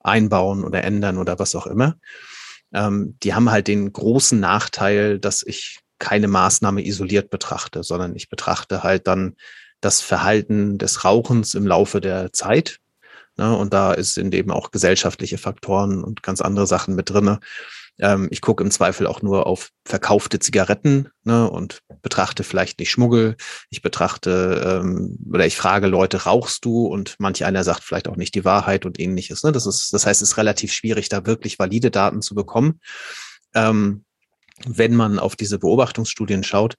[0.01, 1.97] einbauen oder ändern oder was auch immer.
[2.73, 8.29] Ähm, die haben halt den großen Nachteil, dass ich keine Maßnahme isoliert betrachte, sondern ich
[8.29, 9.37] betrachte halt dann
[9.81, 12.81] das Verhalten des Rauchens im Laufe der Zeit.
[13.37, 13.57] Ne?
[13.57, 17.41] Und da ist in dem auch gesellschaftliche Faktoren und ganz andere Sachen mit drinne.
[18.01, 21.49] Ähm, ich gucke im Zweifel auch nur auf verkaufte Zigaretten ne?
[21.49, 23.37] und betrachte vielleicht nicht Schmuggel.
[23.71, 26.87] Ich betrachte ähm, oder ich frage Leute, rauchst du?
[26.87, 29.43] Und manch einer sagt vielleicht auch nicht die Wahrheit und ähnliches.
[29.45, 29.53] Ne?
[29.53, 32.81] Das ist, das heißt, es ist relativ schwierig, da wirklich valide Daten zu bekommen.
[33.55, 34.05] Ähm,
[34.67, 36.75] wenn man auf diese Beobachtungsstudien schaut,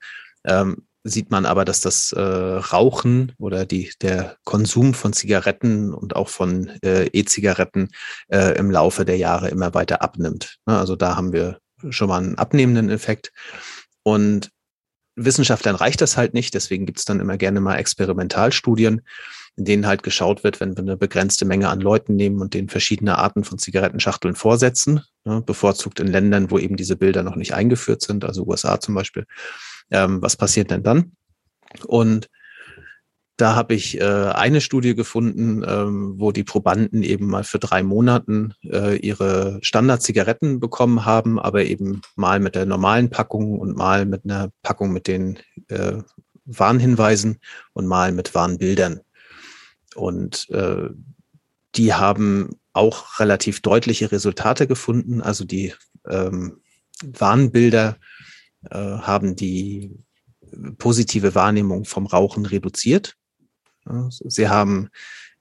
[0.45, 6.15] ähm, sieht man aber, dass das äh, Rauchen oder die, der Konsum von Zigaretten und
[6.15, 7.89] auch von äh, E-Zigaretten
[8.27, 10.57] äh, im Laufe der Jahre immer weiter abnimmt.
[10.65, 11.59] Ne, also da haben wir
[11.89, 13.31] schon mal einen abnehmenden Effekt.
[14.03, 14.49] Und
[15.15, 19.01] Wissenschaftlern reicht das halt nicht, deswegen gibt es dann immer gerne mal Experimentalstudien,
[19.55, 22.69] in denen halt geschaut wird, wenn wir eine begrenzte Menge an Leuten nehmen und denen
[22.69, 27.53] verschiedene Arten von Zigarettenschachteln vorsetzen, ne, bevorzugt in Ländern, wo eben diese Bilder noch nicht
[27.53, 29.25] eingeführt sind, also USA zum Beispiel.
[29.91, 31.11] Ähm, was passiert denn dann?
[31.87, 32.29] Und
[33.39, 37.83] da habe ich äh, eine Studie gefunden, ähm, wo die Probanden eben mal für drei
[37.83, 44.05] Monaten äh, ihre Standard-Zigaretten bekommen haben, aber eben mal mit der normalen Packung und mal
[44.05, 46.01] mit einer Packung mit den äh,
[46.45, 47.39] Warnhinweisen
[47.71, 48.99] und mal mit Warnbildern.
[49.95, 50.89] Und äh,
[51.75, 55.21] die haben auch relativ deutliche Resultate gefunden.
[55.21, 55.73] Also die
[56.07, 56.59] ähm,
[57.03, 57.97] Warnbilder
[58.69, 59.95] äh, haben die
[60.77, 63.15] positive Wahrnehmung vom Rauchen reduziert.
[64.09, 64.89] Sie haben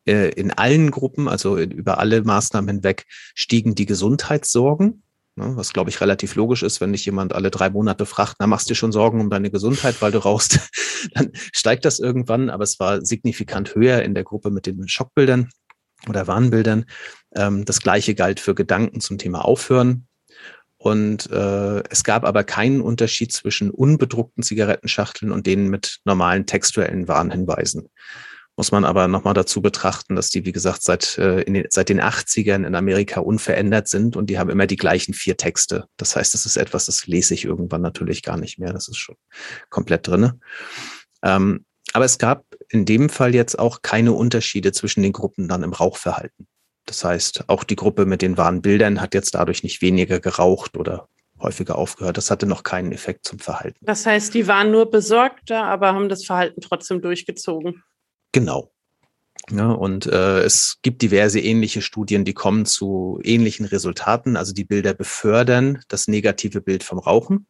[0.06, 5.02] äh, in allen Gruppen, also über alle Maßnahmen hinweg, stiegen die Gesundheitssorgen,
[5.36, 8.46] ne, was glaube ich relativ logisch ist, wenn dich jemand alle drei Monate fragt, na
[8.46, 10.60] machst du schon Sorgen um deine Gesundheit, weil du rauchst,
[11.14, 15.50] dann steigt das irgendwann, aber es war signifikant höher in der Gruppe mit den Schockbildern
[16.08, 16.86] oder Warnbildern.
[17.34, 20.06] Ähm, das gleiche galt für Gedanken zum Thema Aufhören.
[20.78, 27.08] Und äh, es gab aber keinen Unterschied zwischen unbedruckten Zigarettenschachteln und denen mit normalen textuellen
[27.08, 27.88] Warnhinweisen
[28.58, 31.88] muss man aber nochmal dazu betrachten, dass die, wie gesagt, seit, äh, in den, seit
[31.88, 35.84] den 80ern in Amerika unverändert sind und die haben immer die gleichen vier Texte.
[35.96, 38.72] Das heißt, das ist etwas, das lese ich irgendwann natürlich gar nicht mehr.
[38.72, 39.14] Das ist schon
[39.70, 40.40] komplett drinne.
[41.22, 45.62] Ähm, aber es gab in dem Fall jetzt auch keine Unterschiede zwischen den Gruppen dann
[45.62, 46.48] im Rauchverhalten.
[46.88, 50.76] Das heißt, auch die Gruppe mit den wahren Bildern hat jetzt dadurch nicht weniger geraucht
[50.76, 52.16] oder häufiger aufgehört.
[52.16, 53.78] Das hatte noch keinen Effekt zum Verhalten.
[53.82, 57.82] Das heißt, die waren nur besorgter, aber haben das Verhalten trotzdem durchgezogen.
[58.32, 58.72] Genau.
[59.50, 64.36] Ja, und äh, es gibt diverse ähnliche Studien, die kommen zu ähnlichen Resultaten.
[64.36, 67.46] Also die Bilder befördern das negative Bild vom Rauchen,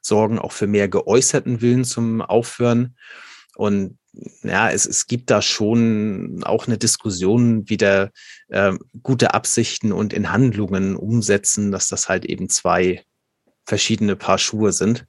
[0.00, 2.96] sorgen auch für mehr geäußerten Willen zum Aufhören.
[3.54, 3.98] Und
[4.42, 8.10] ja, es, es gibt da schon auch eine Diskussion, wieder
[8.48, 13.04] äh, gute Absichten und in Handlungen umsetzen, dass das halt eben zwei
[13.64, 15.06] verschiedene Paar Schuhe sind.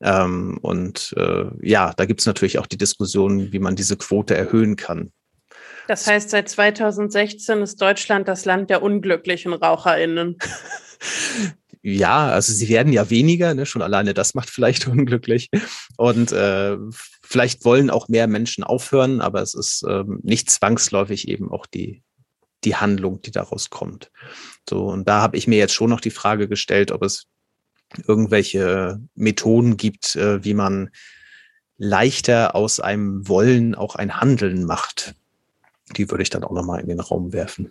[0.00, 4.36] Ähm, und äh, ja, da gibt es natürlich auch die Diskussion, wie man diese Quote
[4.36, 5.10] erhöhen kann.
[5.88, 10.36] Das heißt, seit 2016 ist Deutschland das Land der unglücklichen RaucherInnen.
[11.82, 13.66] ja, also sie werden ja weniger, ne?
[13.66, 15.48] schon alleine das macht vielleicht unglücklich.
[15.96, 16.76] Und äh,
[17.28, 22.02] vielleicht wollen auch mehr Menschen aufhören, aber es ist ähm, nicht zwangsläufig eben auch die,
[22.64, 24.10] die Handlung, die daraus kommt.
[24.68, 27.26] So, und da habe ich mir jetzt schon noch die Frage gestellt, ob es
[28.06, 30.88] irgendwelche Methoden gibt, äh, wie man
[31.76, 35.14] leichter aus einem Wollen auch ein Handeln macht.
[35.98, 37.70] Die würde ich dann auch nochmal in den Raum werfen.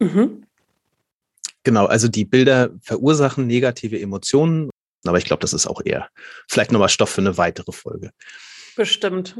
[0.00, 0.46] Mhm.
[1.62, 4.68] Genau, also die Bilder verursachen negative Emotionen,
[5.04, 6.08] aber ich glaube, das ist auch eher
[6.48, 8.10] vielleicht nochmal Stoff für eine weitere Folge.
[8.76, 9.36] Bestimmt.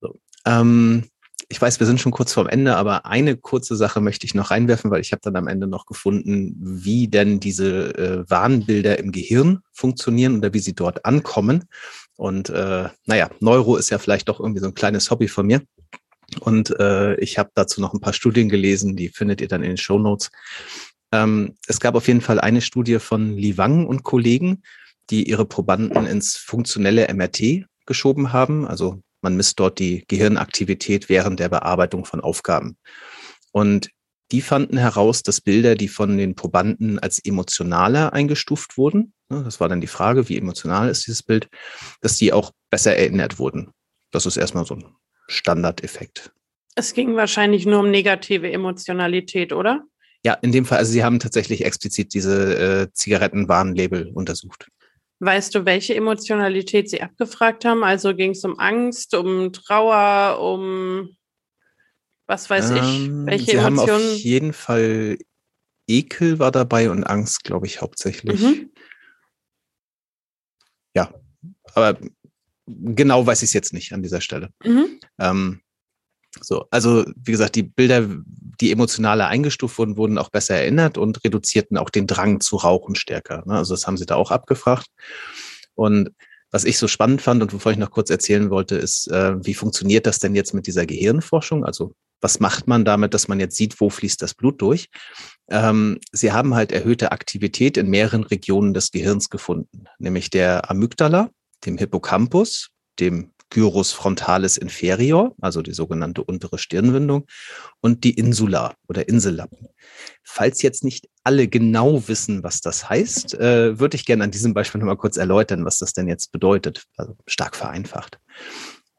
[0.00, 0.18] So.
[0.44, 1.04] Ähm,
[1.48, 4.50] ich weiß, wir sind schon kurz vorm Ende, aber eine kurze Sache möchte ich noch
[4.50, 9.12] reinwerfen, weil ich habe dann am Ende noch gefunden, wie denn diese äh, Warnbilder im
[9.12, 11.64] Gehirn funktionieren oder wie sie dort ankommen.
[12.16, 15.62] Und äh, naja, Neuro ist ja vielleicht doch irgendwie so ein kleines Hobby von mir.
[16.40, 19.70] Und äh, ich habe dazu noch ein paar Studien gelesen, die findet ihr dann in
[19.70, 20.32] den Show Notes.
[21.12, 24.62] Ähm, es gab auf jeden Fall eine Studie von Li Wang und Kollegen,
[25.10, 31.40] die ihre Probanden ins funktionelle MRT geschoben haben, also man misst dort die Gehirnaktivität während
[31.40, 32.76] der Bearbeitung von Aufgaben.
[33.52, 33.90] Und
[34.32, 39.60] die fanden heraus, dass Bilder, die von den Probanden als emotionaler eingestuft wurden, ne, das
[39.60, 41.48] war dann die Frage, wie emotional ist dieses Bild,
[42.00, 43.70] dass die auch besser erinnert wurden.
[44.10, 44.84] Das ist erstmal so ein
[45.28, 46.32] Standardeffekt.
[46.74, 49.84] Es ging wahrscheinlich nur um negative Emotionalität, oder?
[50.24, 54.68] Ja, in dem Fall, also sie haben tatsächlich explizit diese äh, Zigarettenwarnlabel untersucht.
[55.18, 57.84] Weißt du, welche Emotionalität Sie abgefragt haben?
[57.84, 61.16] Also ging es um Angst, um Trauer, um
[62.26, 63.26] was weiß ähm, ich?
[63.26, 63.88] Welche Sie Emotionen?
[63.88, 65.18] Haben auf jeden Fall
[65.86, 68.40] Ekel war dabei und Angst, glaube ich, hauptsächlich.
[68.40, 68.70] Mhm.
[70.94, 71.14] Ja,
[71.74, 71.98] aber
[72.66, 74.50] genau weiß ich es jetzt nicht an dieser Stelle.
[74.64, 74.98] Mhm.
[75.18, 75.60] Ähm,
[76.40, 78.06] so, also wie gesagt, die Bilder,
[78.60, 82.94] die emotionaler eingestuft wurden, wurden auch besser erinnert und reduzierten auch den Drang zu rauchen
[82.94, 83.42] stärker.
[83.46, 83.54] Ne?
[83.54, 84.88] Also das haben sie da auch abgefragt.
[85.74, 86.10] Und
[86.50, 89.54] was ich so spannend fand und wovon ich noch kurz erzählen wollte, ist, äh, wie
[89.54, 91.64] funktioniert das denn jetzt mit dieser Gehirnforschung?
[91.64, 94.88] Also was macht man damit, dass man jetzt sieht, wo fließt das Blut durch?
[95.50, 101.30] Ähm, sie haben halt erhöhte Aktivität in mehreren Regionen des Gehirns gefunden, nämlich der Amygdala,
[101.66, 107.26] dem Hippocampus, dem Gyrus frontalis inferior, also die sogenannte untere Stirnwindung,
[107.80, 109.68] und die Insula oder Insellappen.
[110.22, 114.54] Falls jetzt nicht alle genau wissen, was das heißt, äh, würde ich gerne an diesem
[114.54, 118.18] Beispiel nochmal kurz erläutern, was das denn jetzt bedeutet, also stark vereinfacht.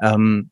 [0.01, 0.51] Ähm,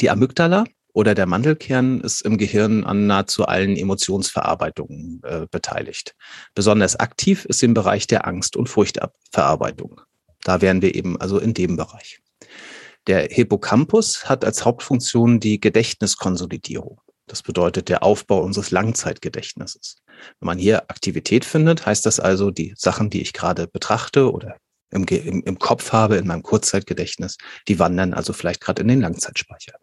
[0.00, 6.14] die Amygdala oder der Mandelkern ist im Gehirn an nahezu allen Emotionsverarbeitungen äh, beteiligt.
[6.54, 10.00] Besonders aktiv ist im Bereich der Angst- und Furchtverarbeitung.
[10.42, 12.20] Da wären wir eben also in dem Bereich.
[13.06, 17.00] Der Hippocampus hat als Hauptfunktion die Gedächtniskonsolidierung.
[17.28, 19.96] Das bedeutet der Aufbau unseres Langzeitgedächtnisses.
[20.40, 24.56] Wenn man hier Aktivität findet, heißt das also, die Sachen, die ich gerade betrachte oder
[24.90, 27.36] im, im, im Kopf habe, in meinem Kurzzeitgedächtnis,
[27.68, 29.74] die wandern also vielleicht gerade in den Langzeitspeicher.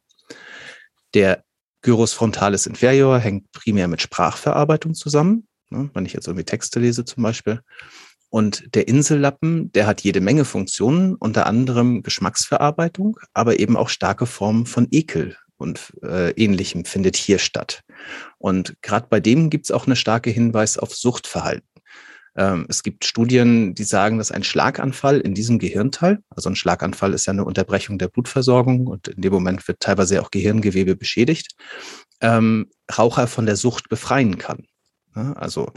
[1.14, 1.44] Der
[1.82, 7.04] Gyrus frontalis inferior hängt primär mit Sprachverarbeitung zusammen, ne, wenn ich jetzt irgendwie Texte lese
[7.04, 7.62] zum Beispiel.
[8.34, 14.26] Und der Insellappen, der hat jede Menge Funktionen, unter anderem Geschmacksverarbeitung, aber eben auch starke
[14.26, 17.82] Formen von Ekel und äh, ähnlichem findet hier statt.
[18.40, 21.70] Und gerade bei dem gibt es auch eine starke Hinweis auf Suchtverhalten.
[22.36, 27.14] Ähm, es gibt Studien, die sagen, dass ein Schlaganfall in diesem Gehirnteil, also ein Schlaganfall
[27.14, 31.54] ist ja eine Unterbrechung der Blutversorgung und in dem Moment wird teilweise auch Gehirngewebe beschädigt,
[32.20, 34.66] ähm, Raucher von der Sucht befreien kann.
[35.16, 35.72] Ja, also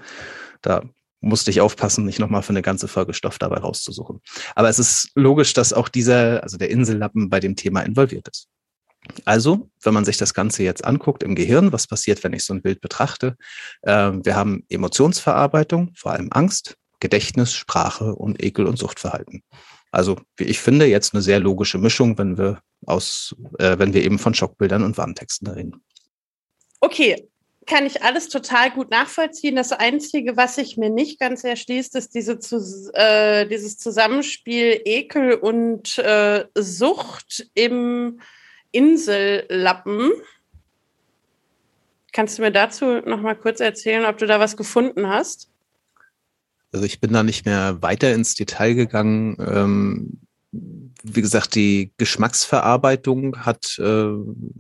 [0.63, 0.85] da
[1.27, 4.21] musste ich aufpassen, nicht nochmal für eine ganze Folge Stoff dabei rauszusuchen.
[4.55, 8.49] Aber es ist logisch, dass auch dieser, also der Insellappen bei dem Thema involviert ist.
[9.25, 12.55] Also, wenn man sich das Ganze jetzt anguckt im Gehirn, was passiert, wenn ich so
[12.55, 13.37] ein Bild betrachte?
[13.83, 19.43] Äh, wir haben Emotionsverarbeitung, vor allem Angst, Gedächtnis, Sprache und Ekel- und Suchtverhalten.
[19.93, 24.05] Also, wie ich finde, jetzt eine sehr logische Mischung, wenn wir aus, äh, wenn wir
[24.05, 25.85] eben von Schockbildern und Warntexten reden.
[26.81, 27.29] Okay,
[27.67, 29.57] kann ich alles total gut nachvollziehen.
[29.57, 32.39] Das Einzige, was sich mir nicht ganz erschließt, ist diese,
[32.95, 38.21] äh, dieses Zusammenspiel Ekel und äh, Sucht im
[38.71, 40.13] Insellappen.
[42.13, 45.51] Kannst du mir dazu noch mal kurz erzählen, ob du da was gefunden hast?
[46.73, 49.37] Also ich bin da nicht mehr weiter ins Detail gegangen.
[49.41, 54.09] Ähm, wie gesagt, die Geschmacksverarbeitung hat, äh,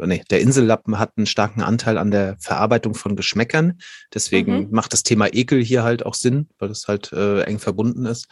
[0.06, 3.78] nee, der Insellappen hat einen starken Anteil an der Verarbeitung von Geschmäckern.
[4.14, 4.68] Deswegen mhm.
[4.70, 8.28] macht das Thema Ekel hier halt auch Sinn, weil es halt äh, eng verbunden ist.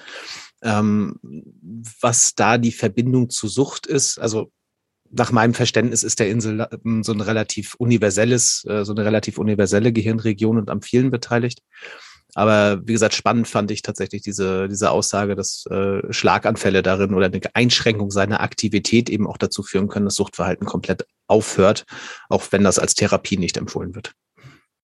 [0.62, 1.16] Ähm,
[2.00, 4.53] was da die Verbindung zu Sucht ist, also
[5.11, 9.38] nach meinem Verständnis ist der Insel ähm, so ein relativ universelles, äh, so eine relativ
[9.38, 11.61] universelle Gehirnregion und am vielen beteiligt.
[12.35, 17.27] Aber wie gesagt, spannend fand ich tatsächlich diese, diese Aussage, dass äh, Schlaganfälle darin oder
[17.27, 21.85] eine Einschränkung seiner Aktivität eben auch dazu führen können, dass Suchtverhalten komplett aufhört,
[22.29, 24.12] auch wenn das als Therapie nicht empfohlen wird.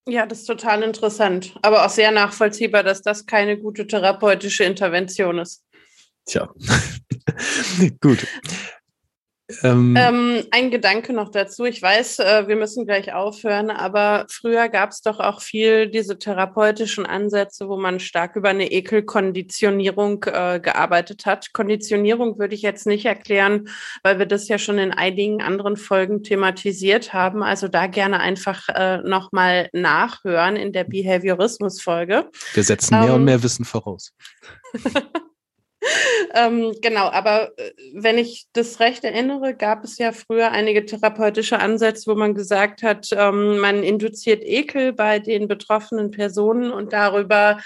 [0.09, 5.39] Ja, das ist total interessant, aber auch sehr nachvollziehbar, dass das keine gute therapeutische Intervention
[5.39, 5.63] ist.
[6.27, 6.49] Tja,
[8.01, 8.27] gut.
[9.63, 11.65] Ähm, ähm, ein Gedanke noch dazu.
[11.65, 16.19] Ich weiß, äh, wir müssen gleich aufhören, aber früher gab es doch auch viel diese
[16.19, 21.53] therapeutischen Ansätze, wo man stark über eine Ekelkonditionierung äh, gearbeitet hat.
[21.53, 23.69] Konditionierung würde ich jetzt nicht erklären,
[24.03, 27.43] weil wir das ja schon in einigen anderen Folgen thematisiert haben.
[27.43, 32.29] Also da gerne einfach äh, nochmal nachhören in der Behaviorismus-Folge.
[32.55, 34.13] Wir setzen mehr ähm, und mehr Wissen voraus.
[36.35, 41.59] ähm, genau, aber äh, wenn ich das recht erinnere, gab es ja früher einige therapeutische
[41.59, 47.59] Ansätze, wo man gesagt hat, ähm, man induziert Ekel bei den betroffenen Personen und darüber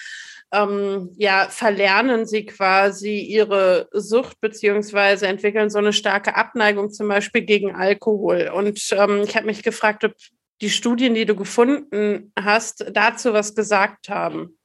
[0.53, 7.43] ähm, ja, verlernen sie quasi ihre Sucht beziehungsweise entwickeln so eine starke Abneigung zum Beispiel
[7.43, 8.51] gegen Alkohol.
[8.55, 10.15] Und ähm, ich habe mich gefragt, ob
[10.61, 14.57] die Studien, die du gefunden hast, dazu was gesagt haben.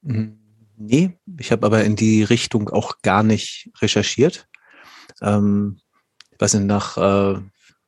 [0.00, 0.47] Mhm.
[0.80, 4.46] Nee, ich habe aber in die Richtung auch gar nicht recherchiert.
[5.20, 5.80] Ähm,
[6.30, 7.40] ich weiß nicht, nach äh,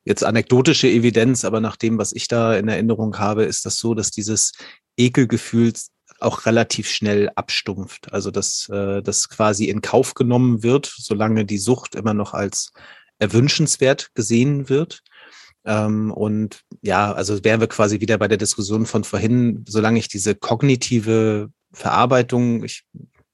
[0.05, 3.95] jetzt anekdotische Evidenz, aber nach dem, was ich da in Erinnerung habe, ist das so,
[3.95, 4.53] dass dieses
[4.97, 5.73] Ekelgefühl
[6.19, 8.13] auch relativ schnell abstumpft.
[8.13, 12.73] Also dass äh, das quasi in Kauf genommen wird, solange die Sucht immer noch als
[13.21, 15.03] erwünschenswert gesehen wird.
[15.65, 20.09] Ähm, und ja, also wären wir quasi wieder bei der Diskussion von vorhin, solange ich
[20.09, 22.85] diese kognitive Verarbeitung, ich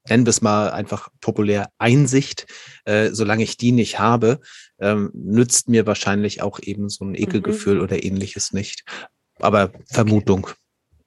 [0.09, 2.47] nenne es mal einfach populär Einsicht,
[2.85, 4.39] äh, solange ich die nicht habe,
[4.79, 7.81] ähm, nützt mir wahrscheinlich auch eben so ein Ekelgefühl mhm.
[7.81, 8.83] oder ähnliches nicht.
[9.39, 10.47] Aber Vermutung.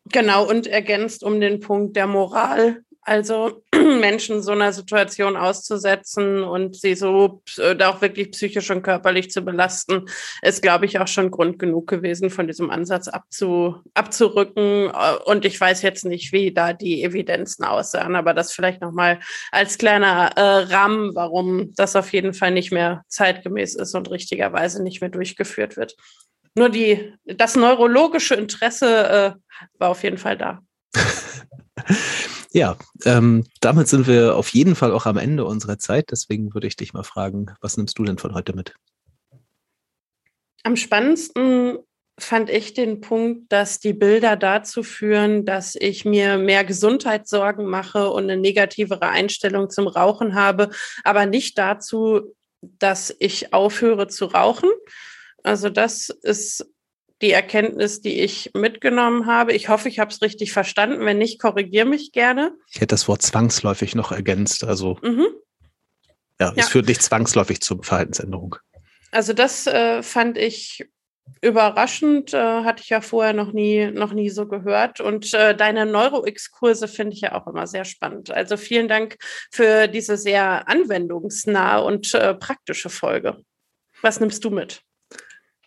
[0.07, 6.76] Genau, und ergänzt um den Punkt der Moral Also Menschen so einer Situation auszusetzen und
[6.76, 10.04] sie so äh, auch wirklich psychisch und körperlich zu belasten,
[10.42, 14.92] ist, glaube ich, auch schon Grund genug gewesen, von diesem Ansatz abzu, abzurücken.
[14.94, 19.18] Äh, und ich weiß jetzt nicht, wie da die Evidenzen aussahen, aber das vielleicht nochmal
[19.50, 24.84] als kleiner äh, Rahmen, warum das auf jeden Fall nicht mehr zeitgemäß ist und richtigerweise
[24.84, 25.96] nicht mehr durchgeführt wird.
[26.54, 30.61] Nur die, das neurologische Interesse äh, war auf jeden Fall da.
[32.53, 36.11] Ja, ähm, damit sind wir auf jeden Fall auch am Ende unserer Zeit.
[36.11, 38.74] Deswegen würde ich dich mal fragen, was nimmst du denn von heute mit?
[40.64, 41.78] Am spannendsten
[42.18, 48.11] fand ich den Punkt, dass die Bilder dazu führen, dass ich mir mehr Gesundheitssorgen mache
[48.11, 50.70] und eine negativere Einstellung zum Rauchen habe,
[51.05, 54.68] aber nicht dazu, dass ich aufhöre zu rauchen.
[55.42, 56.66] Also das ist
[57.23, 59.53] die Erkenntnis, die ich mitgenommen habe.
[59.53, 61.05] Ich hoffe, ich habe es richtig verstanden.
[61.05, 62.53] Wenn nicht, korrigiere mich gerne.
[62.68, 64.64] Ich hätte das Wort zwangsläufig noch ergänzt.
[64.64, 65.27] Also mhm.
[66.39, 66.62] ja, es ja.
[66.64, 68.57] führt nicht zwangsläufig zur Verhaltensänderung.
[69.11, 70.87] Also das äh, fand ich
[71.43, 75.01] überraschend, äh, hatte ich ja vorher noch nie, noch nie so gehört.
[75.01, 78.31] Und äh, deine Neuro-X-Kurse finde ich ja auch immer sehr spannend.
[78.31, 79.16] Also vielen Dank
[79.51, 83.39] für diese sehr anwendungsnahe und äh, praktische Folge.
[84.03, 84.83] Was nimmst du mit?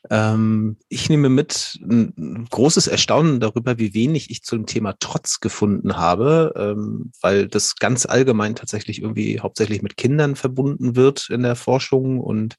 [0.10, 5.96] Ähm, ich nehme mit ein großes Erstaunen darüber, wie wenig ich zum Thema Trotz gefunden
[5.96, 11.56] habe, ähm, weil das ganz allgemein tatsächlich irgendwie hauptsächlich mit Kindern verbunden wird in der
[11.56, 12.20] Forschung.
[12.20, 12.56] Und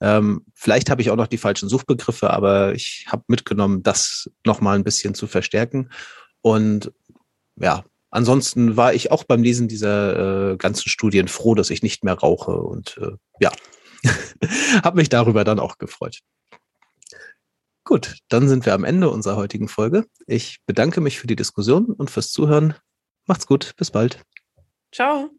[0.00, 4.76] ähm, vielleicht habe ich auch noch die falschen Suchbegriffe, aber ich habe mitgenommen, das nochmal
[4.76, 5.90] ein bisschen zu verstärken.
[6.42, 6.92] Und
[7.56, 12.04] ja, ansonsten war ich auch beim Lesen dieser äh, ganzen Studien froh, dass ich nicht
[12.04, 13.50] mehr rauche und äh, ja,
[14.84, 16.20] habe mich darüber dann auch gefreut.
[17.84, 20.06] Gut, dann sind wir am Ende unserer heutigen Folge.
[20.26, 22.74] Ich bedanke mich für die Diskussion und fürs Zuhören.
[23.26, 24.22] Macht's gut, bis bald.
[24.90, 25.30] Ciao.